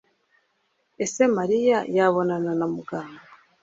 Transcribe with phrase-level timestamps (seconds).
[1.03, 3.23] ese Mariya yabonana na muganga.